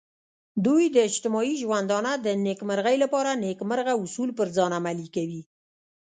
[0.65, 5.41] دوی د اجتماعي ژوندانه د نیکمرغۍ لپاره نیکمرغه اصول پر ځان عملي کوي.